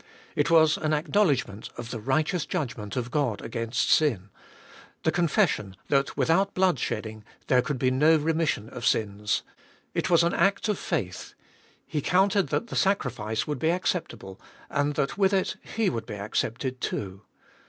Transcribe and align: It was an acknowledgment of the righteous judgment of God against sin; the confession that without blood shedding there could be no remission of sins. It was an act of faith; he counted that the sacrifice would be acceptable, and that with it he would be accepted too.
It 0.35 0.49
was 0.49 0.77
an 0.77 0.95
acknowledgment 0.95 1.69
of 1.77 1.91
the 1.91 1.99
righteous 1.99 2.47
judgment 2.47 2.95
of 2.95 3.11
God 3.11 3.39
against 3.43 3.91
sin; 3.91 4.31
the 5.03 5.11
confession 5.11 5.75
that 5.89 6.17
without 6.17 6.55
blood 6.55 6.79
shedding 6.79 7.23
there 7.45 7.61
could 7.61 7.77
be 7.77 7.91
no 7.91 8.15
remission 8.17 8.67
of 8.69 8.83
sins. 8.83 9.43
It 9.93 10.09
was 10.09 10.23
an 10.23 10.33
act 10.33 10.67
of 10.69 10.79
faith; 10.79 11.35
he 11.85 12.01
counted 12.01 12.47
that 12.47 12.69
the 12.69 12.75
sacrifice 12.75 13.45
would 13.45 13.59
be 13.59 13.69
acceptable, 13.69 14.41
and 14.71 14.95
that 14.95 15.19
with 15.19 15.33
it 15.33 15.57
he 15.61 15.87
would 15.87 16.07
be 16.07 16.15
accepted 16.15 16.81
too. 16.81 17.21